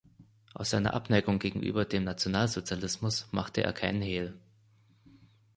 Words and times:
Aus 0.55 0.71
seiner 0.71 0.95
Abneigung 0.95 1.37
gegenüber 1.37 1.85
dem 1.85 2.05
Nationalsozialismus 2.05 3.27
machte 3.31 3.61
er 3.61 3.71
kein 3.71 4.01
Hehl. 4.01 4.35